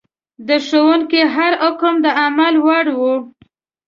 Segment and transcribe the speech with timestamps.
[0.47, 3.01] د ښوونکي هر حکم د عمل وړ و.